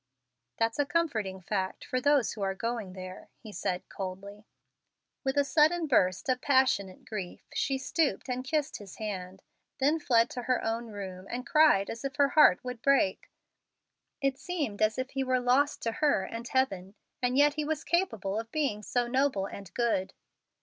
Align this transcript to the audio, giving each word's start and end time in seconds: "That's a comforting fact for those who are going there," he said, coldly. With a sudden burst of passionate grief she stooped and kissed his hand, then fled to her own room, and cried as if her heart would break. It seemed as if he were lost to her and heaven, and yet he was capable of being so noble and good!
"That's 0.57 0.79
a 0.79 0.85
comforting 0.87 1.41
fact 1.41 1.85
for 1.85 2.01
those 2.01 2.33
who 2.33 2.41
are 2.41 2.55
going 2.55 2.93
there," 2.93 3.29
he 3.37 3.51
said, 3.51 3.87
coldly. 3.87 4.47
With 5.23 5.37
a 5.37 5.43
sudden 5.43 5.85
burst 5.85 6.27
of 6.27 6.41
passionate 6.41 7.05
grief 7.05 7.45
she 7.53 7.77
stooped 7.77 8.27
and 8.27 8.43
kissed 8.43 8.77
his 8.77 8.95
hand, 8.95 9.43
then 9.77 9.99
fled 9.99 10.31
to 10.31 10.41
her 10.41 10.63
own 10.63 10.87
room, 10.87 11.27
and 11.29 11.45
cried 11.45 11.87
as 11.87 12.03
if 12.03 12.15
her 12.15 12.29
heart 12.29 12.63
would 12.63 12.81
break. 12.81 13.29
It 14.21 14.39
seemed 14.39 14.81
as 14.81 14.97
if 14.97 15.11
he 15.11 15.23
were 15.23 15.39
lost 15.39 15.83
to 15.83 15.91
her 15.91 16.23
and 16.23 16.47
heaven, 16.47 16.95
and 17.21 17.37
yet 17.37 17.53
he 17.53 17.63
was 17.63 17.83
capable 17.83 18.39
of 18.39 18.49
being 18.51 18.81
so 18.81 19.05
noble 19.05 19.45
and 19.45 19.71
good! 19.75 20.13